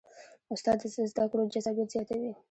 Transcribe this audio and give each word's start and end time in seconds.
استاد 0.53 0.77
د 0.81 1.05
زده 1.11 1.25
کړو 1.31 1.51
جذابیت 1.53 1.89
زیاتوي. 1.93 2.31